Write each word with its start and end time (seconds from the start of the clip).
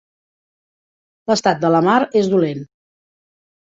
L'estat 1.31 1.61
de 1.67 1.71
la 1.75 1.83
mar 1.91 1.99
és 2.23 2.31
dolent. 2.35 2.67